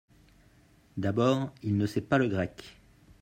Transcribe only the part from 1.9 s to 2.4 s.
pas le